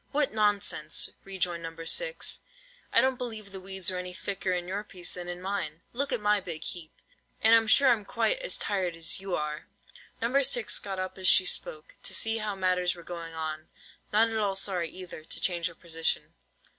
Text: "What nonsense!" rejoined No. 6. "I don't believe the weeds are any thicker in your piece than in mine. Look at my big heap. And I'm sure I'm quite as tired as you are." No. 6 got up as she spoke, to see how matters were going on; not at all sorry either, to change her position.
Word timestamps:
"What 0.11 0.33
nonsense!" 0.33 1.11
rejoined 1.23 1.61
No. 1.61 1.85
6. 1.85 2.41
"I 2.91 3.01
don't 3.01 3.17
believe 3.19 3.51
the 3.51 3.59
weeds 3.59 3.91
are 3.91 3.99
any 3.99 4.13
thicker 4.13 4.51
in 4.51 4.67
your 4.67 4.83
piece 4.83 5.13
than 5.13 5.27
in 5.27 5.39
mine. 5.43 5.81
Look 5.93 6.11
at 6.11 6.19
my 6.19 6.39
big 6.41 6.63
heap. 6.63 6.91
And 7.43 7.53
I'm 7.53 7.67
sure 7.67 7.87
I'm 7.89 8.03
quite 8.03 8.39
as 8.39 8.57
tired 8.57 8.95
as 8.95 9.19
you 9.21 9.35
are." 9.35 9.67
No. 10.19 10.41
6 10.41 10.79
got 10.79 10.97
up 10.97 11.19
as 11.19 11.27
she 11.27 11.45
spoke, 11.45 11.93
to 12.01 12.15
see 12.15 12.39
how 12.39 12.55
matters 12.55 12.95
were 12.95 13.03
going 13.03 13.35
on; 13.35 13.67
not 14.11 14.31
at 14.31 14.37
all 14.39 14.55
sorry 14.55 14.89
either, 14.89 15.23
to 15.23 15.39
change 15.39 15.67
her 15.67 15.75
position. 15.75 16.33